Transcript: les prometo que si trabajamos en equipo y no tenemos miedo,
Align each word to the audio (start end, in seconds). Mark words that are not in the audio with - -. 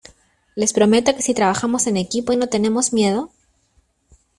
les 0.61 0.73
prometo 0.77 1.15
que 1.15 1.25
si 1.27 1.35
trabajamos 1.39 1.85
en 1.85 1.95
equipo 2.05 2.33
y 2.33 2.37
no 2.37 2.49
tenemos 2.55 2.91
miedo, 2.91 3.29